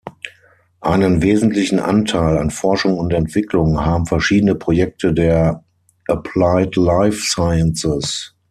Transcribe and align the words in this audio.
Einen 0.79 1.21
wesentlichen 1.21 1.79
Anteil 1.79 2.39
an 2.39 2.49
Forschung- 2.49 2.97
und 2.97 3.13
Entwicklung 3.13 3.85
haben 3.85 4.07
verschiedene 4.07 4.55
Projekte 4.55 5.13
der 5.13 5.63
Applied 6.07 6.75
Life 6.75 7.19
Sciences. 7.21 8.35